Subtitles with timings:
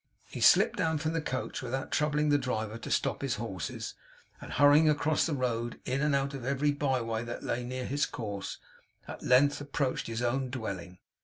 [0.25, 3.93] He slipped down from the coach without troubling the driver to stop his horses;
[4.41, 7.63] and hurrying across the road, and in and out of every by way that lay
[7.63, 8.57] near his course,
[9.07, 10.97] at length approached his own dwelling.